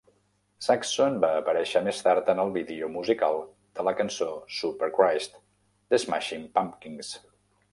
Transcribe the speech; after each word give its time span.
Saxon 0.67 1.17
va 1.25 1.29
aparèixer 1.41 1.81
més 1.87 1.99
tard 2.07 2.31
en 2.33 2.41
el 2.43 2.53
vídeo 2.57 2.89
musical 2.95 3.37
de 3.81 3.85
la 3.89 3.93
cançó 4.01 4.29
"Superchrist" 4.61 5.37
de 5.93 6.01
Smashing 6.07 6.49
Pumpkins. 6.57 7.13